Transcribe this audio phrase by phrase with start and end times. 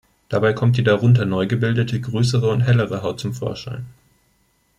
[0.29, 3.85] Dabei kommt die darunter neu gebildete, größere und hellere Haut zum Vorschein.